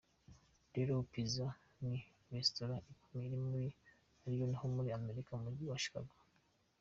Drew's 0.71 1.05
Pizza, 1.13 1.47
ni 1.87 1.95
Resitora 2.33 2.75
ikomeye 2.93 3.35
muri 3.49 3.67
Illinois 4.25 4.59
ho 4.59 4.65
muri 4.75 4.89
Amerika 4.99 5.29
mu 5.37 5.43
mujyi 5.45 5.65
wa 5.67 5.81
Chicago. 5.83 6.13